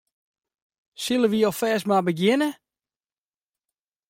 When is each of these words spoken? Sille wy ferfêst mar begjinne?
Sille 1.03 1.27
wy 1.31 1.39
ferfêst 1.45 1.85
mar 1.89 2.05
begjinne? 2.07 2.49